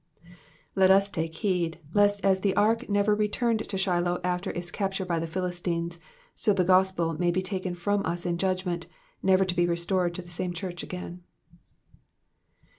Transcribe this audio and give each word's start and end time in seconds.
'^ 0.25 0.33
Let 0.73 0.89
us 0.89 1.11
take 1.11 1.35
heed, 1.35 1.77
lest 1.93 2.25
as 2.25 2.39
the 2.39 2.55
ark 2.55 2.89
never 2.89 3.13
returned 3.13 3.69
to 3.69 3.77
Shiloh 3.77 4.19
after 4.23 4.49
its 4.49 4.71
capture 4.71 5.05
by 5.05 5.19
the 5.19 5.27
Philistines, 5.27 5.99
so 6.33 6.53
the 6.53 6.65
ffospel 6.65 7.19
may 7.19 7.29
be 7.29 7.43
taken 7.43 7.75
from 7.75 8.03
us 8.03 8.25
in 8.25 8.39
judgment, 8.39 8.87
never 9.21 9.45
to 9.45 9.53
be 9.55 9.67
restored 9.67 10.15
to 10.15 10.23
the 10.23 10.31
same 10.31 10.53
church 10.53 10.81
again. 10.81 11.21